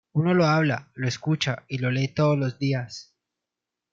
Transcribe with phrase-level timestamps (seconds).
[0.13, 3.13] Uno lo habla, lo escucha y lo lee todos los días.